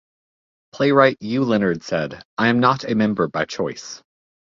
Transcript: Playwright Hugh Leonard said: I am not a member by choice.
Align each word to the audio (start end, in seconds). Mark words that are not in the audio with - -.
Playwright 0.73 1.17
Hugh 1.19 1.43
Leonard 1.43 1.83
said: 1.83 2.23
I 2.35 2.47
am 2.47 2.59
not 2.59 2.89
a 2.89 2.95
member 2.95 3.27
by 3.27 3.45
choice. 3.45 4.01